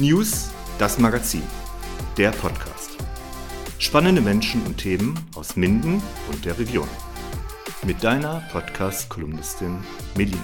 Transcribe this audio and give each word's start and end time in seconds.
News, 0.00 0.50
das 0.78 0.98
Magazin, 0.98 1.42
der 2.16 2.30
Podcast. 2.30 2.96
Spannende 3.78 4.22
Menschen 4.22 4.64
und 4.64 4.78
Themen 4.78 5.14
aus 5.36 5.56
Minden 5.56 6.02
und 6.32 6.42
der 6.46 6.58
Region. 6.58 6.88
Mit 7.84 8.02
deiner 8.02 8.42
Podcast-Kolumnistin 8.50 9.76
Melina. 10.16 10.38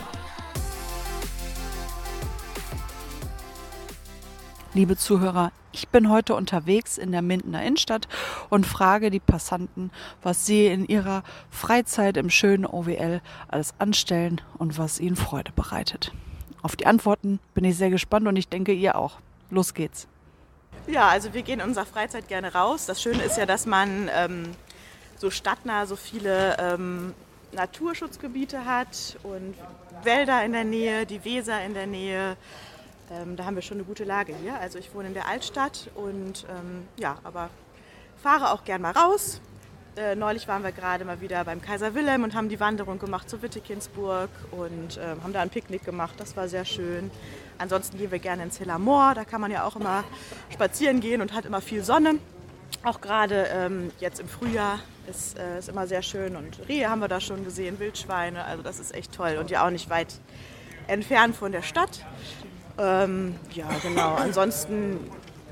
Liebe 4.74 4.98
Zuhörer, 4.98 5.52
ich 5.72 5.88
bin 5.88 6.10
heute 6.10 6.34
unterwegs 6.34 6.98
in 6.98 7.10
der 7.10 7.22
Mindener 7.22 7.62
Innenstadt 7.62 8.08
und 8.50 8.66
frage 8.66 9.10
die 9.10 9.20
Passanten, 9.20 9.90
was 10.22 10.44
sie 10.44 10.66
in 10.66 10.86
ihrer 10.86 11.22
Freizeit 11.48 12.18
im 12.18 12.28
schönen 12.28 12.66
OWL 12.66 13.22
alles 13.48 13.72
anstellen 13.78 14.42
und 14.58 14.76
was 14.76 15.00
ihnen 15.00 15.16
Freude 15.16 15.52
bereitet. 15.52 16.12
Auf 16.60 16.76
die 16.76 16.84
Antworten 16.84 17.38
bin 17.54 17.64
ich 17.64 17.78
sehr 17.78 17.88
gespannt 17.88 18.26
und 18.26 18.36
ich 18.36 18.50
denke 18.50 18.74
ihr 18.74 18.96
auch. 18.96 19.18
Los 19.50 19.74
geht's. 19.74 20.08
Ja, 20.86 21.08
also 21.08 21.34
wir 21.34 21.42
gehen 21.42 21.60
in 21.60 21.66
unserer 21.66 21.86
Freizeit 21.86 22.28
gerne 22.28 22.52
raus. 22.52 22.86
Das 22.86 23.02
Schöne 23.02 23.22
ist 23.22 23.36
ja, 23.38 23.46
dass 23.46 23.66
man 23.66 24.10
ähm, 24.14 24.52
so 25.16 25.30
stadtnah 25.30 25.86
so 25.86 25.96
viele 25.96 26.56
ähm, 26.58 27.14
Naturschutzgebiete 27.52 28.64
hat 28.64 29.16
und 29.22 29.54
Wälder 30.02 30.44
in 30.44 30.52
der 30.52 30.64
Nähe, 30.64 31.06
die 31.06 31.24
Weser 31.24 31.64
in 31.64 31.74
der 31.74 31.86
Nähe. 31.86 32.36
Ähm, 33.10 33.36
da 33.36 33.44
haben 33.44 33.54
wir 33.54 33.62
schon 33.62 33.78
eine 33.78 33.84
gute 33.84 34.04
Lage 34.04 34.34
hier. 34.42 34.58
Also 34.60 34.78
ich 34.78 34.94
wohne 34.94 35.08
in 35.08 35.14
der 35.14 35.28
Altstadt 35.28 35.90
und 35.94 36.44
ähm, 36.48 36.86
ja, 36.96 37.18
aber 37.24 37.50
fahre 38.22 38.52
auch 38.52 38.64
gern 38.64 38.82
mal 38.82 38.92
raus. 38.92 39.40
Äh, 39.96 40.14
neulich 40.14 40.46
waren 40.46 40.62
wir 40.62 40.72
gerade 40.72 41.06
mal 41.06 41.22
wieder 41.22 41.42
beim 41.44 41.62
Kaiser 41.62 41.94
Wilhelm 41.94 42.22
und 42.22 42.34
haben 42.34 42.50
die 42.50 42.60
Wanderung 42.60 42.98
gemacht 42.98 43.30
zur 43.30 43.40
Wittekinsburg 43.40 44.28
und 44.50 44.98
äh, 44.98 45.16
haben 45.22 45.32
da 45.32 45.40
ein 45.40 45.48
Picknick 45.48 45.86
gemacht. 45.86 46.14
Das 46.18 46.36
war 46.36 46.48
sehr 46.48 46.66
schön. 46.66 47.10
Ansonsten 47.56 47.96
gehen 47.96 48.10
wir 48.10 48.18
gerne 48.18 48.42
ins 48.42 48.58
Hillermoor. 48.58 49.14
Da 49.14 49.24
kann 49.24 49.40
man 49.40 49.50
ja 49.50 49.64
auch 49.64 49.74
immer 49.74 50.04
spazieren 50.50 51.00
gehen 51.00 51.22
und 51.22 51.32
hat 51.32 51.46
immer 51.46 51.62
viel 51.62 51.82
Sonne. 51.82 52.16
Auch 52.82 53.00
gerade 53.00 53.46
ähm, 53.50 53.90
jetzt 53.98 54.20
im 54.20 54.28
Frühjahr 54.28 54.80
ist, 55.08 55.38
äh, 55.38 55.60
ist 55.60 55.70
immer 55.70 55.86
sehr 55.86 56.02
schön 56.02 56.36
und 56.36 56.68
Rehe 56.68 56.90
haben 56.90 57.00
wir 57.00 57.08
da 57.08 57.18
schon 57.18 57.42
gesehen, 57.44 57.78
Wildschweine. 57.78 58.44
Also 58.44 58.62
das 58.62 58.78
ist 58.78 58.94
echt 58.94 59.14
toll 59.14 59.38
und 59.40 59.50
ja 59.50 59.64
auch 59.64 59.70
nicht 59.70 59.88
weit 59.88 60.20
entfernt 60.88 61.34
von 61.34 61.52
der 61.52 61.62
Stadt. 61.62 62.04
Ähm, 62.76 63.34
ja, 63.54 63.68
genau. 63.82 64.16
Ansonsten 64.16 64.98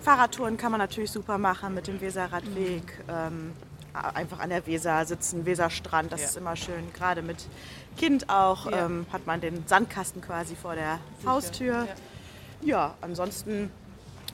Fahrradtouren 0.03 0.59
kann 0.59 0.70
man 0.70 0.81
natürlich 0.81 1.11
super 1.11 1.39
machen 1.39 1.72
mit 1.72 1.87
dem 1.87 1.98
Weserradweg. 2.03 2.83
Ähm, 3.09 3.53
einfach 3.95 4.41
an 4.41 4.50
der 4.50 4.67
Weser 4.67 5.05
sitzen, 5.06 5.47
Weserstrand, 5.47 6.12
das 6.12 6.20
Ja. 6.20 6.27
ist 6.28 6.37
immer 6.37 6.56
schön. 6.56 6.92
Gerade 6.95 7.23
mit 7.23 7.47
Kind 7.97 8.28
auch 8.28 8.70
Ja. 8.70 8.87
ähm, 8.87 9.06
hat 9.12 9.27
man 9.27 9.41
den 9.41 9.67
Sandkasten 9.67 10.20
quasi 10.20 10.56
vor 10.56 10.75
der 10.75 10.98
Haustür. 11.25 11.87
Ja, 12.61 12.95
ansonsten 13.00 13.70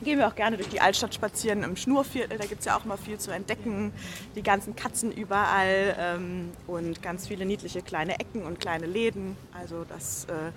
gehen 0.02 0.18
wir 0.18 0.28
auch 0.28 0.34
gerne 0.34 0.56
durch 0.56 0.68
die 0.70 0.80
Altstadt 0.80 1.14
spazieren 1.14 1.62
im 1.62 1.76
Schnurviertel. 1.76 2.38
Da 2.38 2.46
gibt 2.46 2.60
es 2.60 2.66
ja 2.66 2.76
auch 2.78 2.84
immer 2.86 2.96
viel 2.96 3.18
zu 3.18 3.30
entdecken. 3.32 3.92
Die 4.34 4.42
ganzen 4.42 4.74
Katzen 4.76 5.12
überall 5.12 5.94
ähm, 5.98 6.52
und 6.66 7.02
ganz 7.02 7.28
viele 7.28 7.44
niedliche 7.44 7.82
kleine 7.82 8.18
Ecken 8.18 8.42
und 8.44 8.60
kleine 8.60 8.86
Läden. 8.86 9.36
Also 9.52 9.84
das 9.84 10.24
äh, 10.24 10.52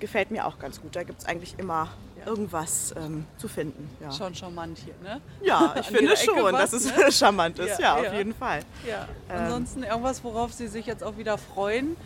gefällt 0.00 0.30
mir 0.30 0.46
auch 0.46 0.58
ganz 0.58 0.82
gut. 0.82 0.94
Da 0.96 1.02
gibt 1.02 1.20
es 1.20 1.26
eigentlich 1.26 1.54
immer 1.58 1.88
irgendwas 2.26 2.94
ähm, 2.96 3.26
zu 3.36 3.48
finden. 3.48 3.88
Ja, 4.00 4.10
Schon 4.12 4.34
charmant 4.34 4.78
hier, 4.78 4.94
ne? 5.02 5.20
ja 5.42 5.74
ich 5.80 5.86
finde 5.86 6.16
schon, 6.16 6.42
was, 6.52 6.70
dass 6.70 6.84
es 6.84 6.96
ne? 6.96 7.12
charmant 7.12 7.58
ist. 7.58 7.78
Ja, 7.78 7.96
Ja, 7.98 8.02
ja. 8.04 8.08
auf 8.10 8.16
jeden 8.16 8.34
Fall. 8.34 8.60
Ja. 8.86 9.06
Ähm. 9.30 9.44
Ansonsten 9.44 9.82
irgendwas, 9.82 10.22
worauf 10.24 10.52
Sie 10.52 10.68
sich 10.68 10.86
jetzt 10.86 11.02
auch 11.04 11.16
wieder 11.16 11.38
freuen, 11.38 11.96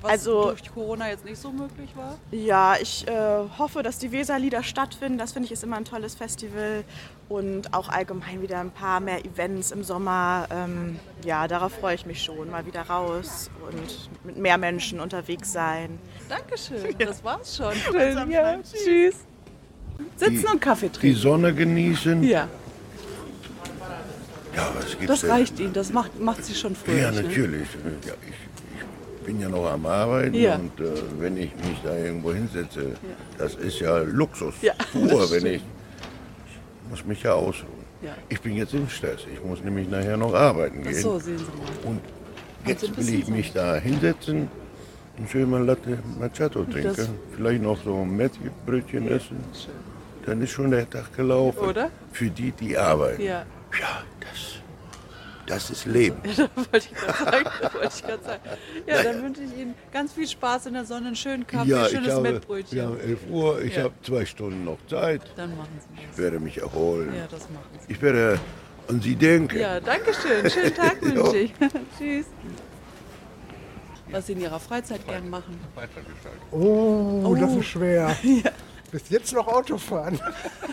was 0.00 0.10
Also- 0.12 0.50
durch 0.50 0.72
Corona 0.72 1.08
jetzt 1.08 1.24
nicht 1.24 1.40
so 1.40 1.50
möglich 1.50 1.90
war? 1.96 2.18
Ja, 2.30 2.76
ich 2.80 3.06
äh, 3.08 3.12
hoffe, 3.58 3.82
dass 3.82 3.98
die 3.98 4.12
Weserlieder 4.12 4.62
stattfinden. 4.62 5.18
Das 5.18 5.32
finde 5.32 5.46
ich 5.46 5.52
ist 5.52 5.64
immer 5.64 5.76
ein 5.76 5.84
tolles 5.84 6.14
Festival. 6.14 6.84
Und 7.28 7.74
auch 7.74 7.88
allgemein 7.88 8.40
wieder 8.40 8.60
ein 8.60 8.70
paar 8.70 9.00
mehr 9.00 9.24
Events 9.24 9.72
im 9.72 9.82
Sommer. 9.82 10.46
Ähm, 10.48 11.00
ja, 11.24 11.48
darauf 11.48 11.72
freue 11.72 11.96
ich 11.96 12.06
mich 12.06 12.22
schon. 12.22 12.48
Mal 12.52 12.66
wieder 12.66 12.82
raus 12.82 13.50
und 13.68 14.08
mit 14.24 14.36
mehr 14.36 14.58
Menschen 14.58 15.00
unterwegs 15.00 15.52
sein. 15.52 15.98
Dankeschön, 16.28 16.94
das 16.98 17.24
war's 17.24 17.56
schon. 17.56 17.74
Ja, 18.30 18.56
tschüss. 18.62 19.26
Sitzen 20.16 20.40
Die- 20.40 20.46
und 20.46 20.60
Kaffee 20.60 20.88
die 20.88 20.92
trinken. 20.98 21.18
Sonne 21.18 21.54
genießen. 21.54 22.22
Ja, 22.22 22.48
Ja, 24.54 24.72
was 24.74 24.90
gibt's 24.92 25.06
das 25.06 25.20
denn? 25.20 25.30
reicht 25.30 25.60
Ihnen, 25.60 25.72
das 25.74 25.92
macht, 25.92 26.18
macht 26.18 26.44
Sie 26.44 26.54
schon 26.54 26.74
fröhlich. 26.74 27.02
Ja, 27.02 27.10
ne? 27.10 27.22
natürlich. 27.22 27.68
Ja, 28.06 28.12
ich, 28.22 28.28
ich 29.18 29.26
bin 29.26 29.40
ja 29.40 29.48
noch 29.50 29.70
am 29.70 29.84
Arbeiten 29.84 30.34
Ja. 30.34 30.54
und 30.56 30.80
äh, 30.80 30.92
wenn 31.18 31.36
ich 31.36 31.54
mich 31.56 31.78
da 31.84 31.94
irgendwo 31.96 32.32
hinsetze, 32.32 32.92
das 33.36 33.54
ist 33.56 33.80
ja 33.80 33.98
Luxus 33.98 34.54
Ja, 34.62 34.72
pur, 34.92 35.30
wenn 35.30 35.40
stimmt. 35.40 35.46
ich 35.56 35.62
muss 36.90 37.04
mich 37.04 37.22
ja 37.22 37.32
ausruhen. 37.34 37.72
Ja. 38.02 38.14
Ich 38.28 38.40
bin 38.40 38.56
jetzt 38.56 38.72
im 38.72 38.88
Stress. 38.88 39.20
Ich 39.32 39.42
muss 39.44 39.62
nämlich 39.62 39.88
nachher 39.90 40.16
noch 40.16 40.32
arbeiten 40.32 40.78
Ach 40.84 40.88
gehen. 40.90 41.00
so, 41.02 41.18
sehen 41.18 41.38
Sie 41.38 41.44
mal. 41.44 41.90
Und 41.90 42.00
Sie 42.64 42.70
jetzt 42.70 42.96
will 42.96 43.14
ich 43.20 43.28
mich 43.28 43.52
da 43.52 43.74
hinsetzen 43.76 44.48
und 45.18 45.28
schön 45.30 45.50
mal 45.50 45.64
Latte 45.64 45.98
Macchiato 46.18 46.64
trinken. 46.64 47.08
Vielleicht 47.34 47.62
noch 47.62 47.82
so 47.84 48.02
ein 48.02 48.16
Mettbrötchen 48.16 49.08
essen. 49.08 49.36
Dann 50.26 50.42
ist 50.42 50.50
schon 50.50 50.70
der 50.70 50.88
Tag 50.90 51.14
gelaufen. 51.16 51.58
Oder? 51.60 51.90
Für 52.12 52.28
die, 52.28 52.50
die 52.52 52.76
arbeiten. 52.76 53.22
Ja, 53.22 53.46
Ja, 53.80 54.02
das, 54.20 54.56
das 55.46 55.70
ist 55.70 55.86
Leben. 55.86 56.16
ich 56.24 56.34
sagen. 56.36 56.50
das 56.56 56.72
Wollte 56.72 56.88
ich 57.94 58.02
gerade 58.02 58.24
sagen. 58.24 58.40
Ja, 58.86 59.02
dann 59.04 59.22
wünsche 59.22 59.42
ich 59.42 59.56
Ihnen 59.56 59.74
ganz 59.92 60.12
viel 60.14 60.26
Spaß 60.26 60.66
in 60.66 60.74
der 60.74 60.84
Sonne, 60.84 61.06
einen 61.08 61.16
schönen 61.16 61.46
Kaffee, 61.46 61.70
ja, 61.70 61.86
ich 61.86 61.92
schönes 61.92 62.12
habe, 62.12 62.32
Mettbrötchen. 62.32 62.76
wir 62.76 62.84
haben 62.86 62.98
11 63.00 63.18
Uhr, 63.30 63.62
ich 63.62 63.76
Ja. 63.76 63.84
habe 63.84 63.94
zwei 64.02 64.24
Stunden 64.26 64.64
noch 64.64 64.78
Zeit. 64.88 65.22
Dann 65.36 65.56
machen 65.56 65.68
Sie 65.78 66.00
Ich 66.02 66.08
das. 66.08 66.18
werde 66.18 66.40
mich 66.40 66.58
erholen. 66.60 67.14
Ja, 67.16 67.26
das 67.30 67.42
machen 67.50 67.68
Sie. 67.86 67.92
Ich 67.92 68.02
werde 68.02 68.40
an 68.88 69.00
Sie 69.00 69.14
denken. 69.14 69.58
Ja, 69.58 69.78
danke 69.80 70.12
schön. 70.12 70.50
Schönen 70.50 70.74
Tag 70.74 70.96
Ja. 71.02 71.14
wünsche 71.14 71.36
ich. 71.38 71.52
Tschüss. 71.98 72.26
Was 74.10 74.26
Sie 74.26 74.32
in 74.34 74.40
Ihrer 74.40 74.60
Freizeit 74.60 75.04
gern 75.06 75.28
machen. 75.28 75.58
Oh, 76.52 77.36
das 77.38 77.54
ist 77.56 77.66
schwer. 77.66 78.16
Bis 78.90 79.08
jetzt 79.10 79.32
noch 79.32 79.46
Auto 79.48 79.78
fahren. 79.78 80.20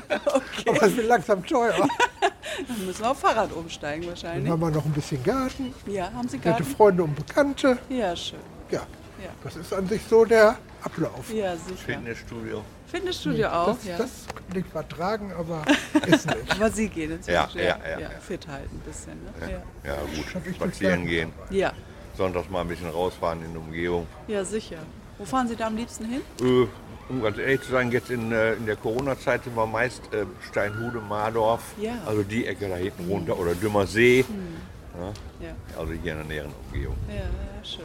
Aber 0.67 0.83
es 0.83 0.95
wird 0.95 1.07
langsam 1.07 1.45
teuer. 1.45 1.73
Dann 2.67 2.85
müssen 2.85 3.01
wir 3.01 3.11
auf 3.11 3.19
Fahrrad 3.19 3.51
umsteigen 3.51 4.01
Dann 4.03 4.11
wahrscheinlich. 4.11 4.51
haben 4.51 4.59
wir 4.61 4.69
noch 4.69 4.85
ein 4.85 4.91
bisschen 4.91 5.23
Garten, 5.23 5.73
Ja, 5.87 6.11
haben 6.13 6.27
Sie 6.27 6.37
nette 6.37 6.49
Garten? 6.49 6.63
Freunde 6.65 7.03
und 7.03 7.15
Bekannte. 7.15 7.77
Ja, 7.89 8.15
schön. 8.15 8.39
Ja, 8.69 8.81
Ja. 9.21 9.29
das 9.43 9.55
ist 9.55 9.73
an 9.73 9.87
sich 9.87 10.01
so 10.07 10.23
der 10.25 10.57
Ablauf. 10.83 11.33
Ja, 11.33 11.55
sicher. 11.57 11.75
Fitnessstudio. 11.77 12.61
Fitnessstudio 12.87 13.47
auch, 13.49 13.67
Das, 13.75 13.85
ja. 13.85 13.97
das 13.97 14.09
ich 14.53 14.65
vertragen, 14.67 15.33
aber 15.33 15.63
ist 16.05 16.27
nicht. 16.27 16.51
Aber 16.51 16.69
Sie 16.69 16.87
gehen 16.89 17.11
ins 17.13 17.25
Ja, 17.25 17.49
ja, 17.55 17.61
ja, 17.63 17.99
ja. 17.99 18.09
Fit 18.19 18.47
halten 18.47 18.75
ein 18.75 18.79
bisschen, 18.81 19.13
ne? 19.23 19.51
Ja. 19.83 19.91
Ja 19.91 19.97
gut, 20.15 20.53
spazieren 20.55 21.01
nicht 21.01 21.09
gehen. 21.09 21.33
Ja. 21.49 21.73
Sonntags 22.15 22.47
mal 22.51 22.61
ein 22.61 22.67
bisschen 22.67 22.89
rausfahren 22.91 23.43
in 23.43 23.51
die 23.53 23.57
Umgebung. 23.57 24.05
ja, 24.27 24.45
sicher. 24.45 24.77
Wo 25.17 25.25
fahren 25.25 25.47
Sie 25.47 25.55
da 25.55 25.67
am 25.67 25.75
liebsten 25.75 26.05
hin? 26.05 26.21
Äh, 26.41 26.67
um 27.09 27.21
ganz 27.21 27.37
ehrlich 27.37 27.61
zu 27.61 27.71
sein, 27.71 27.91
jetzt 27.91 28.09
in, 28.09 28.31
äh, 28.31 28.53
in 28.53 28.65
der 28.65 28.75
Corona-Zeit 28.77 29.43
sind 29.43 29.55
wir 29.55 29.65
meist 29.65 30.01
äh, 30.13 30.25
Steinhude, 30.49 30.99
Mardorf, 31.01 31.61
Ja. 31.79 31.93
also 32.05 32.23
die 32.23 32.45
Ecke 32.47 32.69
da 32.69 32.75
hinten 32.75 33.09
runter 33.09 33.37
oder 33.37 33.53
Dümmer 33.55 33.85
See, 33.85 34.25
Ja, 35.41 35.49
also 35.77 35.91
hier 35.93 36.11
in 36.13 36.17
der 36.19 36.27
näheren 36.27 36.51
Umgebung. 36.65 36.95
ja 37.09 37.23
schön. 37.63 37.83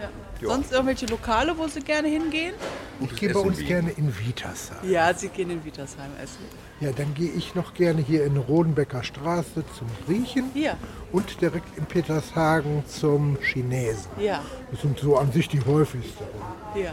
Ja. 0.00 0.04
Ja. 0.04 0.08
Ja. 0.42 0.48
Sonst 0.48 0.70
irgendwelche 0.72 1.06
Lokale, 1.06 1.56
wo 1.56 1.66
Sie 1.66 1.80
gerne 1.80 2.08
hingehen? 2.08 2.52
Ich 3.00 3.14
gehe 3.16 3.32
bei 3.32 3.40
uns 3.40 3.58
gerne 3.58 3.90
in 3.92 4.12
Vietersheim. 4.12 4.78
Ja, 4.88 5.14
Sie 5.14 5.28
gehen 5.28 5.48
in 5.50 5.64
Wietersheim 5.64 6.10
essen. 6.22 6.44
Ja, 6.80 6.92
dann 6.92 7.14
gehe 7.14 7.30
ich 7.30 7.54
noch 7.54 7.72
gerne 7.72 8.02
hier 8.02 8.24
in 8.26 8.36
Rodenbecker 8.36 9.02
Straße 9.02 9.64
zum 9.78 9.88
Griechen 10.06 10.50
Ja, 10.54 10.76
und 11.12 11.40
direkt 11.40 11.76
in 11.78 11.86
Petershagen 11.86 12.84
zum 12.86 13.38
Chinesen. 13.40 14.10
ja, 14.18 14.42
Das 14.70 14.82
sind 14.82 14.98
so 14.98 15.16
an 15.16 15.32
sich 15.32 15.48
die 15.48 15.60
häufigsten. 15.64 16.24
ja. 16.74 16.92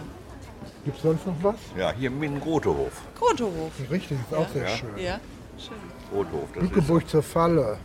Gibt 0.86 0.98
es 0.98 1.04
sonst 1.04 1.25
noch 1.25 1.36
was? 1.42 1.56
Ja, 1.78 1.94
hier 1.94 2.07
im 2.10 2.39
Grotehof. 2.42 2.92
Grotehof. 3.18 3.72
Richtig, 3.89 4.18
ist 4.30 4.38
auch 4.38 4.50
sehr 4.50 4.63
Ja. 4.63 4.69
schön. 4.69 4.89
Ja, 4.98 5.19
schön. 5.57 5.78
Grotehof, 6.12 6.50
das 6.54 6.63
ist, 6.63 6.69
Lückeburg 6.69 7.07
zur 7.10 7.24
Falle. 7.24 7.78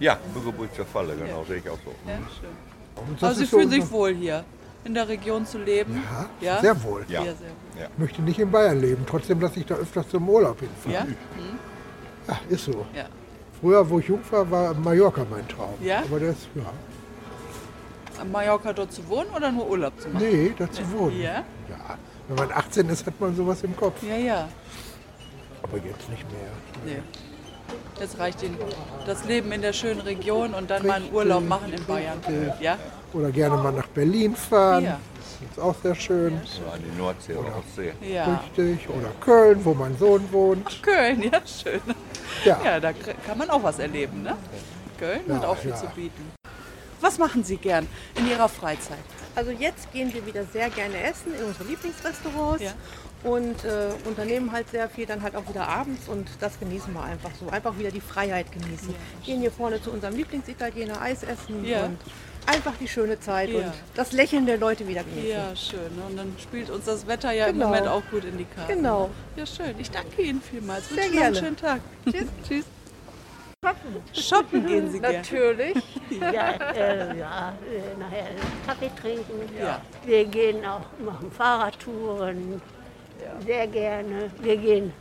ja, 0.00 0.18
Bückeburg 0.34 0.74
zur 0.74 0.86
Falle, 0.86 1.14
genau, 1.16 1.44
sehe 1.44 1.58
ich 1.58 1.68
auch 1.68 1.78
so. 1.84 1.92
Ja, 2.08 2.16
schön. 2.40 2.71
Also 3.20 3.40
Sie 3.40 3.46
fühlen 3.46 3.70
sich 3.70 3.90
wohl 3.90 4.14
hier 4.14 4.44
in 4.84 4.94
der 4.94 5.08
Region 5.08 5.46
zu 5.46 5.58
leben? 5.58 6.02
Ja, 6.40 6.60
sehr 6.60 6.82
wohl. 6.82 7.04
Ja. 7.08 7.24
Ja, 7.24 7.32
sehr 7.34 7.48
wohl. 7.48 7.88
Ich 7.92 7.98
möchte 7.98 8.22
nicht 8.22 8.38
in 8.38 8.50
Bayern 8.50 8.80
leben, 8.80 9.04
trotzdem 9.08 9.40
lasse 9.40 9.60
ich 9.60 9.66
da 9.66 9.74
öfters 9.74 10.08
zum 10.08 10.28
Urlaub 10.28 10.58
hinfahren. 10.60 11.16
Ja? 12.28 12.34
Ja, 12.34 12.40
ist 12.48 12.64
so. 12.64 12.86
Ja. 12.94 13.04
Früher, 13.60 13.88
wo 13.88 13.98
ich 13.98 14.08
jung 14.08 14.20
war, 14.30 14.50
war 14.50 14.74
Mallorca 14.74 15.24
mein 15.30 15.46
Traum. 15.48 15.74
Ja? 15.80 16.00
Aber 16.00 16.20
das, 16.20 16.36
ja. 16.54 16.64
Am 18.20 18.30
Mallorca 18.30 18.72
dort 18.72 18.92
zu 18.92 19.08
wohnen 19.08 19.30
oder 19.34 19.50
nur 19.50 19.68
Urlaub 19.68 20.00
zu 20.00 20.08
machen? 20.08 20.24
Nee, 20.24 20.52
dazu 20.56 20.82
wohnen. 20.92 21.20
Ja? 21.20 21.44
Ja. 21.68 21.98
Wenn 22.28 22.36
man 22.36 22.52
18 22.52 22.88
ist, 22.88 23.06
hat 23.06 23.20
man 23.20 23.34
sowas 23.34 23.62
im 23.62 23.76
Kopf. 23.76 24.02
Ja, 24.02 24.16
ja. 24.16 24.48
Aber 25.62 25.76
jetzt 25.76 26.08
nicht 26.08 26.24
mehr. 26.30 26.50
Nee. 26.84 27.02
Jetzt 28.00 28.18
reicht 28.18 28.42
Ihnen 28.42 28.56
das 29.06 29.24
Leben 29.24 29.52
in 29.52 29.62
der 29.62 29.72
schönen 29.72 30.00
Region 30.00 30.54
und 30.54 30.70
dann 30.70 30.86
mal 30.86 30.94
einen 30.94 31.12
Urlaub 31.12 31.46
machen 31.46 31.72
in 31.72 31.84
Bayern. 31.84 32.18
Ja? 32.60 32.76
Oder 33.12 33.30
gerne 33.30 33.56
mal 33.56 33.72
nach 33.72 33.86
Berlin 33.88 34.34
fahren. 34.34 34.84
Ja. 34.84 35.00
Ist 35.50 35.60
auch 35.60 35.74
sehr 35.82 35.94
schön. 35.94 36.40
So 36.44 36.62
an 36.72 36.80
die 36.82 36.96
Nordsee 36.98 37.34
oder 37.34 37.56
Ostsee. 37.58 37.92
Ja. 38.00 38.40
Richtig. 38.56 38.88
Oder 38.88 39.08
Köln, 39.20 39.64
wo 39.64 39.74
mein 39.74 39.96
Sohn 39.98 40.26
wohnt. 40.32 40.82
Köln, 40.82 41.22
ja, 41.22 41.40
schön. 41.44 41.80
Ja. 42.44 42.60
Ja, 42.64 42.80
da 42.80 42.92
kann 42.92 43.38
man 43.38 43.50
auch 43.50 43.62
was 43.62 43.78
erleben, 43.78 44.22
ne? 44.22 44.36
Köln 44.98 45.20
hat 45.28 45.42
Ja, 45.42 45.48
auch 45.48 45.56
viel 45.56 45.70
ja. 45.70 45.76
zu 45.76 45.86
bieten. 45.88 46.32
Was 47.00 47.18
machen 47.18 47.42
Sie 47.42 47.56
gern 47.56 47.88
in 48.14 48.28
Ihrer 48.30 48.48
Freizeit? 48.48 48.98
Also 49.34 49.50
jetzt 49.50 49.90
gehen 49.92 50.12
wir 50.12 50.26
wieder 50.26 50.44
sehr 50.44 50.68
gerne 50.70 51.02
essen 51.02 51.34
in 51.38 51.44
unsere 51.44 51.64
Lieblingsrestaurants 51.64 52.62
Ja. 52.62 52.72
und 53.24 53.64
äh, 53.64 53.88
unternehmen 54.06 54.52
halt 54.52 54.68
sehr 54.70 54.88
viel 54.90 55.06
dann 55.06 55.22
halt 55.22 55.34
auch 55.36 55.48
wieder 55.48 55.66
abends 55.68 56.08
und 56.08 56.28
das 56.40 56.58
genießen 56.60 56.92
wir 56.92 57.02
einfach 57.02 57.30
so. 57.40 57.48
Einfach 57.48 57.78
wieder 57.78 57.90
die 57.90 58.00
Freiheit 58.02 58.52
genießen. 58.52 58.94
Gehen 59.24 59.40
hier 59.40 59.50
vorne 59.52 59.82
zu 59.82 59.90
unserem 59.90 60.16
Lieblingsitaliener 60.16 61.00
Eis 61.00 61.22
essen 61.22 61.64
Ja. 61.64 61.86
und 61.86 61.98
einfach 62.44 62.74
die 62.80 62.88
schöne 62.88 63.20
Zeit 63.20 63.48
Ja. 63.50 63.58
und 63.60 63.72
das 63.94 64.12
Lächeln 64.12 64.44
der 64.46 64.58
Leute 64.58 64.86
wieder 64.86 65.02
genießen. 65.04 65.30
Ja, 65.30 65.56
schön. 65.56 65.78
ne? 65.96 66.02
Und 66.10 66.16
dann 66.18 66.36
spielt 66.42 66.68
uns 66.68 66.84
das 66.84 67.06
Wetter 67.06 67.32
ja 67.32 67.46
im 67.46 67.54
Genau. 67.54 67.68
Moment 67.68 67.86
auch 67.88 68.02
gut 68.10 68.24
in 68.24 68.36
die 68.36 68.44
Karten. 68.44 68.74
Genau. 68.74 69.10
Ja, 69.36 69.46
schön. 69.46 69.74
Ich 69.78 69.90
danke 69.90 70.20
Ihnen 70.20 70.42
vielmals. 70.42 70.88
Sehr 70.88 70.96
Wünsche 71.04 71.14
noch 71.16 71.22
einen 71.24 71.32
gerne. 71.34 71.46
schönen 71.46 71.56
Tag. 71.56 71.80
Tschüss. 72.10 72.26
Tschüss. 72.48 72.64
Shoppen 74.12 74.66
gehen 74.66 74.90
Sie 74.90 74.98
gerne. 74.98 75.18
Natürlich. 75.18 75.76
Ja, 76.10 76.50
äh, 76.74 77.16
ja 77.18 77.54
äh, 77.70 77.98
nachher 77.98 78.26
Kaffee 78.66 78.90
trinken. 79.00 79.48
Ja. 79.58 79.80
Wir 80.04 80.24
gehen 80.24 80.64
auch, 80.66 80.80
machen 80.98 81.30
Fahrradtouren, 81.30 82.60
sehr 83.46 83.66
gerne. 83.68 84.30
Wir 84.40 84.56
gehen 84.56 84.92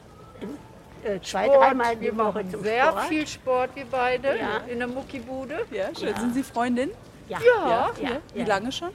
äh, 1.04 1.20
zwei, 1.22 1.48
dreimal 1.48 1.96
die 1.96 2.04
wir 2.04 2.18
Woche 2.18 2.24
machen 2.24 2.52
zum 2.52 2.64
sehr 2.64 2.86
Sport. 2.86 3.04
viel 3.06 3.28
Sport, 3.28 3.70
wir 3.76 3.86
beide, 3.90 4.38
Ja. 4.38 4.58
in 4.68 4.78
der 4.78 4.88
Muckibude. 4.88 5.66
Ja, 5.72 5.88
schön. 5.98 6.16
Sind 6.16 6.36
Sie 6.36 6.44
Freundin? 6.44 6.92
Ja. 7.28 7.40
Ja. 7.40 7.92
Ja, 8.00 8.10
Wie 8.34 8.40
ja. 8.42 8.46
lange 8.46 8.72
schon? 8.72 8.90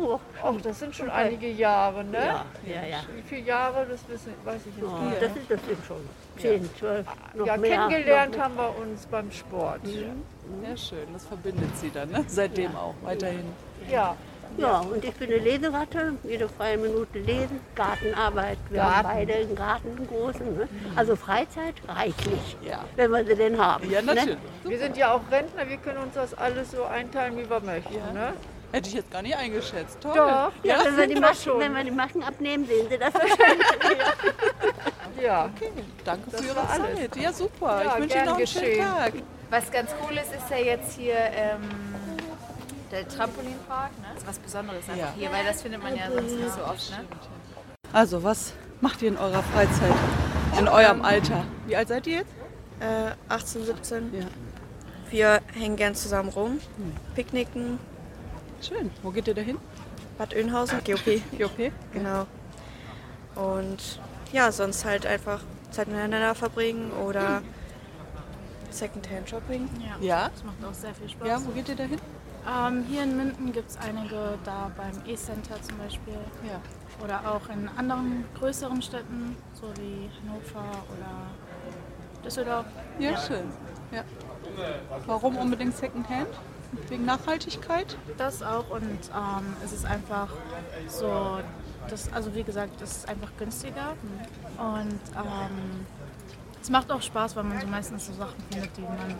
Oh, 0.00 0.20
Ach, 0.42 0.54
das 0.62 0.78
sind 0.78 0.94
schon 0.94 1.10
einige 1.10 1.48
Jahre, 1.48 2.04
ne? 2.04 2.18
ja, 2.18 2.44
ja, 2.66 2.86
ja. 2.86 2.98
Wie 3.14 3.22
viele 3.22 3.42
Jahre, 3.42 3.84
das 3.88 4.00
wissen, 4.08 4.32
weiß 4.44 4.60
ich 4.66 4.76
jetzt 4.76 4.84
Oh, 4.88 5.04
nicht. 5.04 5.20
Das 5.22 5.30
ist 5.36 5.50
das 5.50 5.60
eben 5.70 5.82
schon. 5.86 6.08
Zehn, 6.38 6.70
zwölf, 6.78 7.06
noch 7.34 7.46
Ja, 7.46 7.56
mehr. 7.56 7.76
kennengelernt 7.88 8.36
noch 8.36 8.44
haben 8.44 8.56
wir 8.56 8.74
uns 8.78 9.06
beim 9.06 9.30
Sport. 9.32 9.80
Ja, 9.86 10.76
schön. 10.76 11.06
Das 11.12 11.24
verbindet 11.26 11.76
Sie 11.78 11.90
dann, 11.90 12.10
ne? 12.10 12.24
Seitdem 12.28 12.76
auch 12.76 12.94
weiterhin. 13.02 13.44
Ja, 13.90 14.14
Ja, 14.56 14.78
und 14.80 15.04
ich 15.04 15.12
bin 15.14 15.30
eine 15.30 15.38
Leseratte, 15.40 16.14
jede 16.24 16.48
freie 16.48 16.78
Minute 16.78 17.18
lesen, 17.18 17.60
Gartenarbeit. 17.74 18.56
Wir 18.70 18.82
haben 18.82 19.02
Garten. 19.04 19.08
beide 19.18 19.34
einen 19.34 19.54
Garten, 19.54 19.88
einen 19.96 20.08
großen. 20.08 20.56
Ne? 20.58 20.68
Also 20.96 21.16
Freizeit 21.16 21.74
reichlich, 21.86 22.56
Ja. 22.62 22.84
wenn 22.96 23.10
wir 23.10 23.24
sie 23.26 23.34
denn 23.36 23.58
haben. 23.58 23.88
Ja, 23.90 24.00
Ne? 24.00 24.14
natürlich. 24.14 24.38
wir 24.64 24.78
sind 24.78 24.96
ja 24.96 25.12
auch 25.12 25.20
Rentner, 25.30 25.68
wir 25.68 25.76
können 25.76 25.98
uns 25.98 26.14
das 26.14 26.32
alles 26.34 26.70
so 26.70 26.84
einteilen, 26.84 27.36
wie 27.36 27.48
wir 27.48 27.60
möchten. 27.60 27.94
Ne? 28.14 28.32
Hätte 28.72 28.88
ich 28.88 28.94
jetzt 28.94 29.10
gar 29.10 29.22
nicht 29.22 29.36
eingeschätzt. 29.36 29.98
Toll. 30.00 30.14
Doch, 30.14 30.52
Ja, 30.62 30.84
wenn, 30.84 30.96
wir 30.96 31.06
die 31.06 31.20
Masken, 31.20 31.58
wenn 31.58 31.74
wir 31.74 31.84
die 31.84 31.90
Masken 31.90 32.22
abnehmen, 32.22 32.66
sehen 32.66 32.86
Sie 32.90 32.98
das 32.98 33.14
wahrscheinlich. 33.14 33.66
Ja. 35.22 35.50
Danke 36.04 36.30
für 36.30 36.36
Das 36.36 36.46
Ihre 36.46 36.56
war 36.56 36.70
alles. 36.70 36.98
Zeit. 37.00 37.16
Ja, 37.16 37.32
super. 37.32 37.82
Ja, 37.84 37.94
ich 37.96 38.02
wünsche 38.02 38.16
Ihnen 38.18 38.26
noch 38.26 38.36
einen 38.36 38.46
schönen 38.46 38.64
geschehen. 38.66 38.84
Tag. 38.84 39.12
Was 39.50 39.70
ganz 39.70 39.90
cool 40.02 40.16
ist, 40.16 40.32
ist 40.34 40.50
ja 40.50 40.56
jetzt 40.58 40.92
hier 40.98 41.14
ähm, 41.16 41.62
der 42.92 43.08
Trampolinpark. 43.08 43.90
Ne? 44.00 44.06
Das 44.14 44.22
ist 44.22 44.28
was 44.28 44.38
Besonderes 44.38 44.84
einfach 44.88 44.96
Ja. 44.96 45.12
hier, 45.16 45.32
weil 45.32 45.44
das 45.44 45.62
findet 45.62 45.82
man 45.82 45.96
ja 45.96 46.10
sonst 46.12 46.32
nicht 46.32 46.52
so 46.52 46.62
oft. 46.64 46.90
Ne? 46.90 47.04
Also, 47.92 48.22
was 48.22 48.52
macht 48.82 49.00
ihr 49.02 49.08
in 49.08 49.16
eurer 49.16 49.42
Freizeit? 49.42 49.94
In 50.58 50.68
eurem 50.68 51.02
Alter? 51.02 51.44
Wie 51.66 51.74
alt 51.74 51.88
seid 51.88 52.06
ihr 52.06 52.18
jetzt? 52.18 52.32
Äh, 52.80 53.12
18, 53.32 53.64
17. 53.64 54.12
Ja. 54.14 54.26
Wir 55.10 55.40
hängen 55.54 55.76
gern 55.76 55.94
zusammen 55.94 56.28
rum, 56.28 56.60
picknicken, 57.14 57.78
Schön. 58.60 58.90
Wo 59.02 59.10
geht 59.10 59.28
ihr 59.28 59.34
da 59.34 59.42
hin? 59.42 59.58
Bad 60.16 60.34
Oeynhausen, 60.34 60.80
GOP, 60.84 61.22
GOP? 61.38 61.72
genau. 61.92 62.26
Und 63.34 64.00
ja, 64.32 64.50
sonst 64.50 64.84
halt 64.84 65.06
einfach 65.06 65.42
Zeit 65.70 65.86
miteinander 65.88 66.34
verbringen 66.34 66.90
oder 66.92 67.42
Secondhand-Shopping. 68.70 69.68
Ja. 70.00 70.28
Das 70.28 70.44
macht 70.44 70.56
auch 70.64 70.74
sehr 70.74 70.94
viel 70.94 71.08
Spaß. 71.08 71.28
Ja, 71.28 71.40
wo 71.44 71.50
geht 71.52 71.68
ihr 71.68 71.76
da 71.76 71.84
hin? 71.84 72.00
Ähm, 72.48 72.84
hier 72.88 73.02
in 73.04 73.16
Minden 73.16 73.52
gibt 73.52 73.70
es 73.70 73.76
einige, 73.76 74.38
da 74.44 74.70
beim 74.76 74.92
E-Center 75.06 75.60
zum 75.62 75.78
Beispiel. 75.78 76.14
Ja. 76.46 76.60
Oder 77.04 77.30
auch 77.30 77.48
in 77.48 77.68
anderen 77.76 78.24
größeren 78.38 78.82
Städten, 78.82 79.36
so 79.54 79.68
wie 79.76 80.10
Hannover 80.20 80.82
oder 80.88 82.24
Düsseldorf. 82.24 82.66
Ja, 82.98 83.16
schön. 83.16 83.44
Ja. 83.92 84.02
Warum 85.06 85.36
unbedingt 85.36 85.76
Secondhand? 85.76 86.28
Wegen 86.88 87.04
Nachhaltigkeit? 87.04 87.96
Das 88.16 88.42
auch 88.42 88.70
und 88.70 88.82
ähm, 88.82 89.56
es 89.64 89.72
ist 89.72 89.86
einfach 89.86 90.28
so, 90.86 91.38
das, 91.88 92.12
also 92.12 92.34
wie 92.34 92.42
gesagt, 92.42 92.80
es 92.82 92.98
ist 92.98 93.08
einfach 93.08 93.30
günstiger 93.38 93.94
und 94.58 95.00
ähm, 95.16 95.86
es 96.60 96.70
macht 96.70 96.90
auch 96.90 97.02
Spaß, 97.02 97.36
weil 97.36 97.44
man 97.44 97.60
so 97.60 97.66
meistens 97.66 98.06
so 98.06 98.12
Sachen 98.12 98.36
findet, 98.50 98.76
die 98.76 98.82
man 98.82 99.14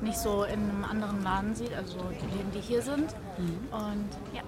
nicht 0.00 0.18
so 0.18 0.44
in 0.44 0.70
einem 0.70 0.84
anderen 0.84 1.22
Laden 1.22 1.54
sieht, 1.54 1.72
also 1.74 1.98
die 2.10 2.36
Läden, 2.36 2.50
die 2.52 2.60
hier 2.60 2.82
sind. 2.82 3.14
Und 3.70 4.08
ja. 4.32 4.42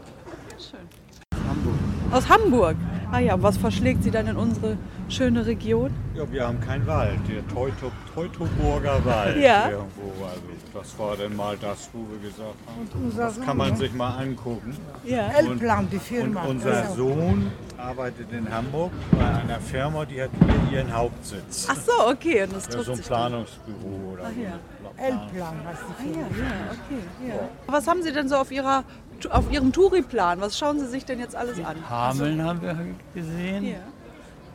Schön. 0.58 1.89
Aus 2.12 2.29
Hamburg. 2.29 2.77
Ah 3.12 3.19
ja, 3.19 3.35
und 3.35 3.43
was 3.43 3.57
verschlägt 3.57 4.03
Sie 4.05 4.11
dann 4.11 4.27
in 4.29 4.37
unsere 4.37 4.77
schöne 5.09 5.45
Region? 5.45 5.91
Ja, 6.15 6.31
wir 6.31 6.47
haben 6.47 6.61
keinen 6.61 6.87
Wald, 6.87 7.19
der 7.29 7.47
Teuto, 7.49 7.91
Teutoburger 8.15 9.05
Wald 9.05 9.37
Ja. 9.37 9.69
irgendwo. 9.71 10.25
Also 10.25 10.41
das 10.73 10.99
war 10.99 11.17
dann 11.17 11.35
mal 11.37 11.57
das, 11.61 11.89
wo 11.93 11.99
wir 12.11 12.19
gesagt 12.29 12.55
haben, 12.67 13.03
unser 13.05 13.23
das 13.25 13.41
kann 13.41 13.57
man 13.57 13.75
sich 13.77 13.93
mal 13.93 14.11
angucken. 14.17 14.77
Ja. 15.05 15.29
L-Plan, 15.39 15.89
die 15.91 15.97
Und 15.97 16.03
Firma. 16.03 16.45
unser 16.45 16.73
Also, 16.85 16.95
Sohn 17.09 17.51
arbeitet 17.77 18.33
in 18.33 18.49
Hamburg 18.53 18.93
bei 19.12 19.25
einer 19.27 19.59
Firma, 19.61 20.05
die 20.05 20.23
hat 20.23 20.31
hier 20.71 20.79
ihren 20.79 20.95
Hauptsitz. 20.95 21.67
Ach 21.69 21.77
so, 21.77 22.09
okay. 22.11 22.45
Und 22.45 22.55
das 22.55 22.69
Ja, 22.73 22.83
so 22.83 22.93
ein. 22.93 22.99
Planungsbüro 23.01 24.12
oder 24.12 24.23
so. 24.25 24.41
ja. 24.41 25.05
L-Plan 25.05 25.55
heißt 25.67 25.83
die 25.89 25.93
Ah, 25.93 26.12
Firma. 26.15 26.29
ja, 26.39 26.45
ja, 26.45 26.71
okay. 26.71 27.29
Ja. 27.29 27.49
Was 27.67 27.87
haben 27.89 28.03
Sie 28.03 28.12
denn 28.12 28.29
so 28.29 28.37
auf, 28.37 28.53
Ihrer, 28.53 28.85
auf 29.31 29.50
Ihrem 29.50 29.72
Touriplan? 29.72 30.40
Was 30.40 30.58
schauen 30.58 30.78
Sie 30.78 30.87
sich 30.87 31.05
denn 31.05 31.19
jetzt 31.19 31.37
alles 31.37 31.58
an? 31.64 31.76
Hameln 31.88 32.43
haben 32.44 32.62
wir 32.62 32.76
gesehen. 33.14 33.64
Ja. 33.64 33.76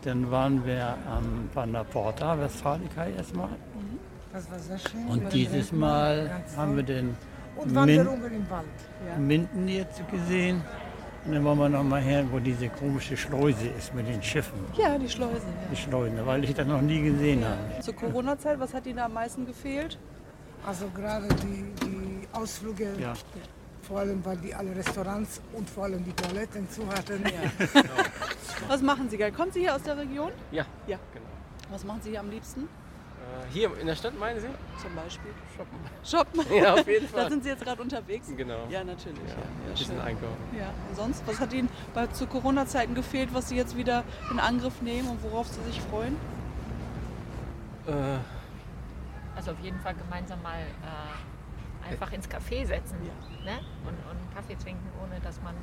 Dann 0.03 0.29
waren 0.29 0.65
wir 0.65 0.95
am 1.09 1.49
Van 1.53 1.75
Porta, 1.91 2.39
Westfalica 2.39 3.05
erstmal. 3.07 3.49
Das 4.31 4.49
war 4.51 4.59
sehr 4.59 4.77
schön. 4.77 5.07
Und 5.07 5.33
dieses 5.33 5.71
Mal 5.71 6.29
haben 6.55 6.75
wir 6.75 6.83
den 6.83 7.15
Und 7.55 7.73
Min 7.73 8.05
Wald. 8.05 8.65
Minden 9.17 9.67
jetzt 9.67 10.01
gesehen. 10.11 10.61
Und 11.25 11.33
dann 11.33 11.43
wollen 11.43 11.57
wir 11.57 11.69
noch 11.69 11.83
mal 11.83 12.01
her, 12.01 12.23
wo 12.31 12.37
diese 12.37 12.69
komische 12.69 13.17
Schleuse 13.17 13.67
ist 13.67 13.95
mit 13.95 14.07
den 14.07 14.21
Schiffen. 14.21 14.59
Ja, 14.77 14.95
die 14.99 15.09
Schleuse. 15.09 15.41
Die 15.71 15.75
Schleusen, 15.75 16.23
weil 16.23 16.43
ich 16.43 16.53
das 16.53 16.67
noch 16.67 16.81
nie 16.81 17.01
gesehen 17.01 17.43
habe. 17.43 17.57
Ja. 17.75 17.81
Zur 17.81 17.95
Corona-Zeit, 17.95 18.59
was 18.59 18.73
hat 18.75 18.85
Ihnen 18.85 18.97
da 18.97 19.05
am 19.05 19.13
meisten 19.13 19.47
gefehlt? 19.47 19.97
Also 20.67 20.87
gerade 20.93 21.27
die, 21.27 21.65
die 21.83 22.27
Ausflüge, 22.31 22.89
Ja. 22.99 23.13
Vor 23.87 23.99
allem 23.99 24.23
weil 24.25 24.37
die 24.37 24.53
alle 24.53 24.75
Restaurants 24.75 25.41
und 25.53 25.69
vor 25.69 25.83
allem 25.85 26.03
die 26.03 26.13
Toiletten 26.13 26.69
zu 26.69 26.87
hatten. 26.87 27.23
Was 28.67 28.81
machen 28.81 29.09
Sie 29.09 29.17
gerne? 29.17 29.33
Kommen 29.33 29.51
Sie 29.51 29.61
hier 29.61 29.75
aus 29.75 29.83
der 29.83 29.97
Region? 29.97 30.31
Ja, 30.51 30.65
Ja. 30.87 30.97
genau. 31.13 31.25
Was 31.71 31.83
machen 31.83 31.99
Sie 32.03 32.11
hier 32.11 32.19
am 32.19 32.29
liebsten? 32.29 32.61
Äh, 32.61 33.51
hier 33.51 33.69
in 33.79 33.87
der 33.87 33.95
Stadt 33.95 34.17
meinen 34.19 34.39
Sie? 34.39 34.47
Zum 34.81 34.93
Beispiel? 34.95 35.31
Shoppen. 35.55 35.79
Shoppen? 36.43 36.55
Ja, 36.63 36.73
auf 36.75 36.87
jeden 36.87 37.07
Fall. 37.07 37.23
Da 37.23 37.29
sind 37.29 37.43
Sie 37.43 37.49
jetzt 37.49 37.63
gerade 37.63 37.81
unterwegs? 37.81 38.27
Genau. 38.35 38.67
Ja, 38.69 38.83
natürlich. 38.83 39.17
Ja. 39.27 39.29
Ja, 39.29 39.35
Ja, 39.35 39.65
ein 39.67 39.71
bisschen 39.71 39.95
schön. 39.95 40.01
einkaufen. 40.01 40.37
Ja, 40.57 40.69
und 40.89 40.95
sonst? 40.95 41.23
Was 41.25 41.39
hat 41.39 41.53
Ihnen 41.53 41.69
bei, 41.93 42.07
zu 42.07 42.27
Corona-Zeiten 42.27 42.93
gefehlt, 42.93 43.33
was 43.33 43.49
Sie 43.49 43.55
jetzt 43.55 43.75
wieder 43.75 44.03
in 44.31 44.39
Angriff 44.39 44.81
nehmen 44.81 45.09
und 45.09 45.23
worauf 45.23 45.47
Sie 45.47 45.61
sich 45.63 45.81
freuen? 45.81 46.15
Äh, 47.87 47.91
Also 49.35 49.51
auf 49.51 49.59
jeden 49.61 49.79
Fall 49.79 49.95
gemeinsam 49.95 50.41
mal 50.43 50.59
äh, 50.61 51.34
einfach 51.89 52.11
ins 52.11 52.27
Café 52.29 52.65
setzen 52.65 52.97
ne? 53.43 53.51
und, 53.83 53.89
und 53.89 54.17
einen 54.17 54.33
Kaffee 54.35 54.55
trinken, 54.55 54.87
ohne 55.03 55.19
dass 55.21 55.41
man 55.41 55.53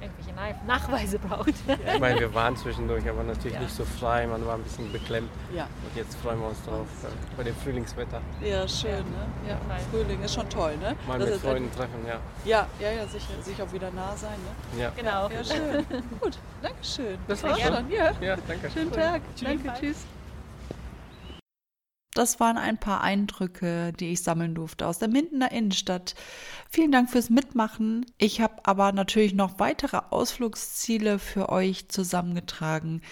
irgendwelche 0.00 0.32
Nach- 0.32 0.64
Nachweise 0.64 1.18
braucht. 1.18 1.48
ich 1.94 1.98
meine, 2.00 2.20
wir 2.20 2.32
waren 2.32 2.56
zwischendurch, 2.56 3.08
aber 3.08 3.24
natürlich 3.24 3.54
Ja. 3.54 3.60
nicht 3.62 3.74
so 3.74 3.84
frei. 3.84 4.28
Man 4.28 4.46
war 4.46 4.54
ein 4.54 4.62
bisschen 4.62 4.92
beklemmt. 4.92 5.28
Ja. 5.52 5.64
Und 5.64 5.96
jetzt 5.96 6.16
freuen 6.18 6.38
wir 6.40 6.46
uns 6.48 6.62
drauf 6.64 6.86
äh, 7.02 7.08
bei 7.36 7.42
dem 7.42 7.56
Frühlingswetter. 7.56 8.20
Ja, 8.40 8.68
schön, 8.68 8.90
ne? 8.98 9.26
Ja, 9.48 9.58
Frühling 9.90 10.22
ist 10.22 10.34
schon 10.34 10.48
toll, 10.48 10.76
ne? 10.76 10.94
Mal 11.08 11.18
Das 11.18 11.26
mit 11.28 11.36
ist- 11.36 11.42
Freunden 11.44 11.72
treffen, 11.74 12.06
ja. 12.06 12.20
Ja, 12.44 12.66
ja, 12.78 12.92
ja, 12.92 13.06
sicher. 13.08 13.42
Sich 13.42 13.60
auch 13.60 13.72
wieder 13.72 13.90
nah 13.90 14.16
sein, 14.16 14.38
ne? 14.76 14.82
Ja. 14.82 14.92
Genau. 14.94 15.28
Ja, 15.30 15.42
schön. 15.42 15.84
Gut, 16.20 16.38
Dankeschön. 16.62 17.18
Das 17.26 17.42
war's 17.42 17.60
schon. 17.60 17.90
Ja. 17.90 18.12
Ja, 18.20 18.36
danke. 18.46 18.70
Schönen. 18.70 18.92
Tag. 18.92 19.20
Tschüss. 19.34 19.48
Danke, 19.64 19.80
tschüss. 19.80 20.06
Das 22.18 22.40
waren 22.40 22.56
ein 22.56 22.78
paar 22.78 23.00
Eindrücke, 23.00 23.92
die 23.92 24.10
ich 24.10 24.24
sammeln 24.24 24.56
durfte 24.56 24.88
aus 24.88 24.98
der 24.98 25.06
Mindener 25.06 25.52
Innenstadt. 25.52 26.16
Vielen 26.68 26.90
Dank 26.90 27.10
fürs 27.10 27.30
Mitmachen. 27.30 28.06
Ich 28.18 28.40
habe 28.40 28.54
aber 28.64 28.90
natürlich 28.90 29.34
noch 29.34 29.60
weitere 29.60 30.00
Ausflugsziele 30.10 31.20
für 31.20 31.48
euch 31.48 31.88
zusammengetragen, 31.88 33.02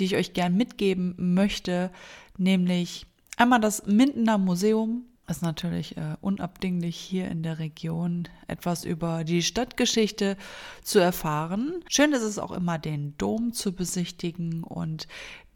die 0.00 0.06
ich 0.06 0.16
euch 0.16 0.32
gern 0.32 0.56
mitgeben 0.56 1.14
möchte, 1.18 1.92
nämlich 2.36 3.06
einmal 3.36 3.60
das 3.60 3.86
Mindener 3.86 4.38
Museum 4.38 5.04
ist 5.28 5.42
natürlich 5.42 5.96
äh, 5.96 6.16
unabdinglich 6.20 6.96
hier 6.96 7.28
in 7.28 7.42
der 7.42 7.58
Region 7.58 8.28
etwas 8.46 8.84
über 8.84 9.24
die 9.24 9.42
Stadtgeschichte 9.42 10.36
zu 10.82 10.98
erfahren. 10.98 11.84
Schön 11.88 12.12
ist 12.12 12.22
es 12.22 12.38
auch 12.38 12.52
immer, 12.52 12.78
den 12.78 13.16
Dom 13.18 13.52
zu 13.52 13.72
besichtigen 13.72 14.62
und 14.64 15.06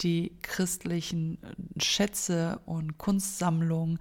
die 0.00 0.32
christlichen 0.42 1.38
Schätze 1.78 2.60
und 2.66 2.98
Kunstsammlungen, 2.98 3.98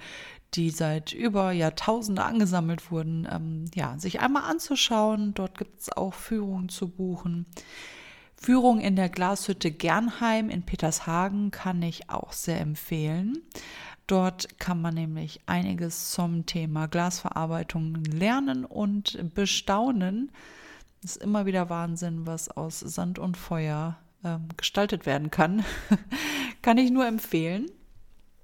die 0.53 0.69
seit 0.69 1.13
über 1.13 1.51
Jahrtausende 1.51 2.23
angesammelt 2.23 2.91
wurden, 2.91 3.27
ähm, 3.31 3.65
ja, 3.73 3.97
sich 3.97 4.19
einmal 4.19 4.43
anzuschauen. 4.43 5.33
Dort 5.33 5.57
gibt 5.57 5.81
es 5.81 5.91
auch 5.91 6.13
Führungen 6.13 6.69
zu 6.69 6.89
buchen. 6.89 7.45
Führung 8.35 8.79
in 8.79 8.95
der 8.95 9.07
Glashütte 9.07 9.69
Gernheim 9.69 10.49
in 10.49 10.63
Petershagen 10.63 11.51
kann 11.51 11.81
ich 11.83 12.09
auch 12.09 12.33
sehr 12.33 12.59
empfehlen. 12.59 13.37
Dort 14.07 14.59
kann 14.59 14.81
man 14.81 14.93
nämlich 14.93 15.39
einiges 15.45 16.11
zum 16.11 16.45
Thema 16.45 16.87
Glasverarbeitung 16.87 18.03
lernen 18.05 18.65
und 18.65 19.33
bestaunen. 19.33 20.31
Es 21.03 21.15
ist 21.15 21.23
immer 21.23 21.45
wieder 21.45 21.69
Wahnsinn, 21.69 22.27
was 22.27 22.49
aus 22.49 22.79
Sand 22.79 23.19
und 23.19 23.37
Feuer 23.37 23.97
äh, 24.23 24.37
gestaltet 24.57 25.05
werden 25.05 25.31
kann. 25.31 25.63
kann 26.61 26.77
ich 26.77 26.91
nur 26.91 27.05
empfehlen. 27.05 27.67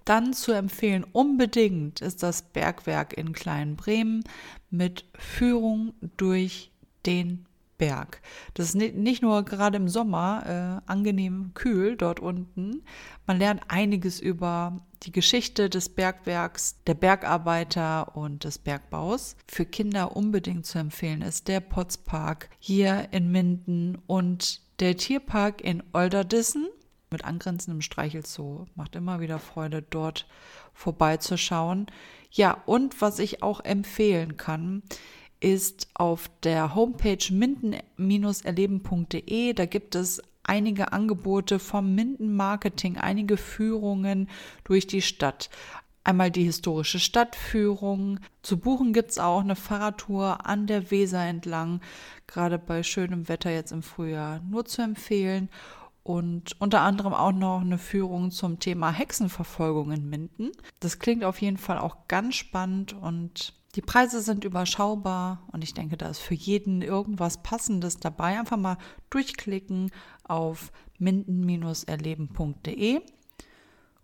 Dann 0.06 0.32
zu 0.32 0.54
empfehlen 0.54 1.04
unbedingt 1.12 2.00
ist 2.00 2.24
das 2.24 2.42
Bergwerk 2.42 3.18
in 3.18 3.34
Kleinbremen 3.34 4.24
mit 4.70 5.04
Führung 5.16 5.94
durch 6.16 6.72
den 7.06 7.46
Berg. 7.78 8.22
Das 8.54 8.68
ist 8.68 8.76
nicht 8.76 9.22
nur 9.22 9.44
gerade 9.44 9.78
im 9.78 9.88
Sommer 9.88 10.82
äh, 10.86 10.92
angenehm 10.92 11.52
kühl 11.54 11.96
dort 11.96 12.20
unten. 12.20 12.84
Man 13.26 13.38
lernt 13.38 13.62
einiges 13.68 14.20
über 14.20 14.82
die 15.04 15.12
Geschichte 15.12 15.70
des 15.70 15.90
Bergwerks, 15.90 16.82
der 16.88 16.96
Bergarbeiter 16.96 18.16
und 18.16 18.44
des 18.44 18.58
Bergbaus. 18.58 19.36
Für 19.48 19.66
Kinder 19.66 20.16
unbedingt 20.16 20.66
zu 20.66 20.80
empfehlen 20.80 21.22
ist 21.22 21.48
der 21.48 21.60
Potzpark 21.60 22.50
hier 22.60 23.10
in 23.12 23.32
Minden 23.32 23.98
und 24.08 24.62
der 24.80 24.98
Tierpark 24.98 25.62
in 25.62 25.84
Olderdissen 25.94 26.68
mit 27.10 27.26
angrenzendem 27.26 27.82
Streichelzoo. 27.82 28.66
Macht 28.76 28.96
immer 28.96 29.20
wieder 29.20 29.40
Freude, 29.40 29.82
dort 29.82 30.28
vorbeizuschauen. 30.74 31.88
Ja, 32.32 32.62
und 32.66 33.02
was 33.02 33.20
ich 33.20 33.42
auch 33.44 33.62
empfehlen 33.62 34.38
kann, 34.38 34.84
ist 35.40 35.88
auf 35.94 36.30
der 36.44 36.76
Homepage 36.76 37.32
minden-erleben.de. 37.32 39.54
Da 39.54 39.66
gibt 39.66 39.96
es 39.96 40.22
einige 40.44 40.92
Angebote 40.94 41.60
vom 41.60 41.94
Minden 41.94 42.36
Marketing, 42.36 42.98
einige 42.98 43.38
Führungen 43.38 44.30
durch 44.64 44.88
die 44.88 45.02
Stadt. 45.02 45.50
Einmal 46.04 46.32
die 46.32 46.46
historische 46.46 47.00
Stadtführung. 47.00 48.20
Zu 48.42 48.58
buchen 48.58 48.94
gibt 48.94 49.12
es 49.12 49.20
auch 49.20 49.42
eine 49.42 49.58
Fahrradtour 49.58 50.46
an 50.46 50.66
der 50.66 50.90
Weser 50.90 51.26
entlang, 51.26 51.82
gerade 52.28 52.58
bei 52.58 52.82
schönem 52.82 53.28
Wetter 53.28 53.52
jetzt 53.52 53.74
im 53.74 53.84
Frühjahr 53.84 54.40
nur 54.50 54.64
zu 54.64 54.82
empfehlen. 54.82 55.50
Und 56.04 56.56
unter 56.62 56.80
anderem 56.80 57.14
auch 57.14 57.34
noch 57.34 57.60
eine 57.60 57.78
Führung 57.78 58.32
zum 58.32 58.60
Thema 58.60 58.92
Hexenverfolgung 58.92 59.92
in 59.92 60.10
Minden. 60.10 60.54
Das 60.80 61.00
klingt 61.00 61.26
auf 61.26 61.42
jeden 61.42 61.58
Fall 61.58 61.78
auch 61.78 62.08
ganz 62.08 62.36
spannend 62.36 62.94
und 62.94 63.54
die 63.78 63.82
Preise 63.82 64.22
sind 64.22 64.44
überschaubar 64.44 65.48
und 65.52 65.64
ich 65.64 65.76
denke, 65.76 65.98
da 65.98 66.10
ist 66.10 66.18
für 66.18 66.34
jeden 66.34 66.82
irgendwas 66.82 67.44
Passendes 67.44 68.00
dabei. 68.00 68.40
Einfach 68.40 68.58
mal 68.58 68.80
durchklicken 69.12 69.92
auf 70.24 70.72
minden-erleben.de. 70.98 73.02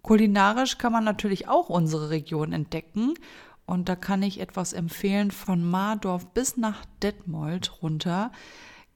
Kulinarisch 0.03 0.77
kann 0.77 0.93
man 0.93 1.03
natürlich 1.03 1.47
auch 1.47 1.69
unsere 1.69 2.11
Region 2.11 2.53
entdecken. 2.53 3.15
Und 3.65 3.89
da 3.89 3.95
kann 3.95 4.21
ich 4.21 4.39
etwas 4.39 4.73
empfehlen. 4.73 5.31
Von 5.31 5.67
Mardorf 5.67 6.27
bis 6.33 6.55
nach 6.55 6.85
Detmold 7.01 7.81
runter 7.81 8.31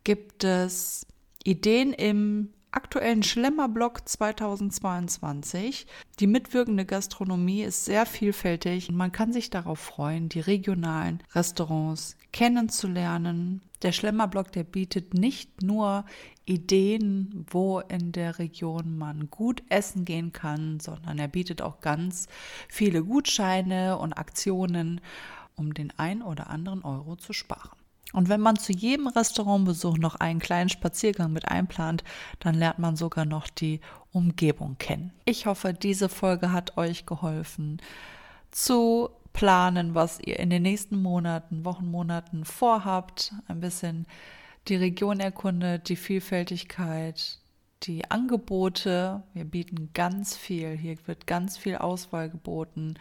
gibt 0.03 0.43
es 0.43 1.07
Ideen 1.43 1.91
im 1.91 2.53
aktuellen 2.71 3.24
Schlemmerblock 3.24 4.07
2022. 4.07 5.88
Die 6.19 6.27
mitwirkende 6.27 6.86
Gastronomie 6.86 7.63
ist 7.63 7.86
sehr 7.86 8.05
vielfältig 8.05 8.89
und 8.89 8.95
man 8.95 9.12
kann 9.12 9.33
sich 9.33 9.50
darauf 9.50 9.79
freuen, 9.79 10.29
die 10.29 10.39
regionalen 10.39 11.24
Restaurants 11.33 12.17
kennenzulernen. 12.31 13.62
Der 13.81 13.91
Schlemmerblock, 13.91 14.51
der 14.51 14.63
bietet 14.63 15.13
nicht 15.13 15.62
nur 15.62 16.05
Ideen, 16.45 17.45
wo 17.50 17.79
in 17.79 18.12
der 18.12 18.39
Region 18.39 18.97
man 18.97 19.29
gut 19.29 19.63
essen 19.69 20.05
gehen 20.05 20.31
kann, 20.31 20.79
sondern 20.79 21.19
er 21.19 21.27
bietet 21.27 21.62
auch 21.62 21.81
ganz 21.81 22.27
viele 22.69 23.03
Gutscheine 23.03 23.97
und 23.97 24.13
Aktionen, 24.13 25.01
um 25.55 25.74
den 25.74 25.91
ein 25.97 26.21
oder 26.21 26.50
anderen 26.50 26.83
Euro 26.83 27.15
zu 27.15 27.33
sparen. 27.33 27.77
Und 28.13 28.29
wenn 28.29 28.41
man 28.41 28.57
zu 28.57 28.71
jedem 28.71 29.07
Restaurantbesuch 29.07 29.97
noch 29.97 30.15
einen 30.15 30.39
kleinen 30.39 30.69
Spaziergang 30.69 31.33
mit 31.33 31.47
einplant, 31.49 32.03
dann 32.39 32.55
lernt 32.55 32.79
man 32.79 32.95
sogar 32.95 33.25
noch 33.25 33.47
die 33.47 33.81
Umgebung 34.11 34.77
kennen. 34.77 35.11
Ich 35.25 35.45
hoffe, 35.45 35.73
diese 35.73 36.09
Folge 36.09 36.51
hat 36.51 36.77
euch 36.77 37.05
geholfen 37.05 37.81
zu 38.51 39.09
planen, 39.33 39.93
was 39.93 40.19
ihr 40.19 40.39
in 40.39 40.49
den 40.49 40.63
nächsten 40.63 41.01
Monaten, 41.01 41.65
Wochen, 41.65 41.91
Monaten 41.91 42.45
vorhabt. 42.45 43.33
Ein 43.47 43.59
bisschen 43.59 44.07
die 44.67 44.75
Region 44.75 45.19
erkundet, 45.19 45.89
die 45.89 45.95
Vielfältigkeit, 45.95 47.39
die 47.83 48.09
Angebote. 48.09 49.21
Wir 49.33 49.45
bieten 49.45 49.91
ganz 49.93 50.35
viel. 50.35 50.75
Hier 50.75 50.97
wird 51.05 51.27
ganz 51.27 51.57
viel 51.57 51.75
Auswahl 51.75 52.29
geboten 52.29 52.95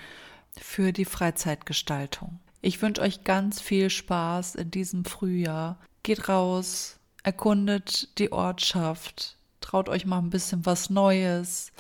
für 0.58 0.92
die 0.92 1.04
Freizeitgestaltung. 1.04 2.38
Ich 2.66 2.82
wünsche 2.82 3.00
euch 3.00 3.22
ganz 3.22 3.60
viel 3.60 3.90
Spaß 3.90 4.56
in 4.56 4.72
diesem 4.72 5.04
Frühjahr. 5.04 5.78
Geht 6.02 6.28
raus, 6.28 6.98
erkundet 7.22 8.18
die 8.18 8.32
Ortschaft, 8.32 9.36
traut 9.60 9.88
euch 9.88 10.04
mal 10.04 10.18
ein 10.18 10.30
bisschen 10.30 10.66
was 10.66 10.90
Neues, 10.90 11.70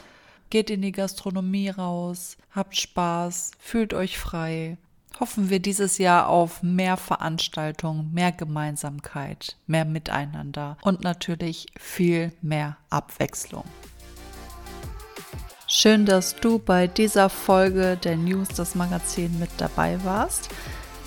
geht 0.48 0.70
in 0.70 0.82
die 0.82 0.92
Gastronomie 0.92 1.70
raus, 1.70 2.36
habt 2.52 2.76
Spaß, 2.76 3.50
fühlt 3.58 3.94
euch 3.94 4.16
frei. 4.16 4.78
Hoffen 5.18 5.50
wir 5.50 5.58
dieses 5.58 5.98
Jahr 5.98 6.28
auf 6.28 6.62
mehr 6.62 6.96
Veranstaltungen, 6.96 8.12
mehr 8.12 8.30
Gemeinsamkeit, 8.30 9.56
mehr 9.66 9.86
Miteinander 9.86 10.76
und 10.82 11.00
natürlich 11.00 11.66
viel 11.76 12.30
mehr 12.42 12.76
Abwechslung. 12.90 13.64
Schön, 15.78 16.06
dass 16.06 16.36
du 16.36 16.58
bei 16.58 16.86
dieser 16.86 17.28
Folge 17.28 17.98
der 18.02 18.16
News 18.16 18.48
das 18.48 18.74
Magazin 18.74 19.38
mit 19.38 19.50
dabei 19.58 20.02
warst. 20.04 20.48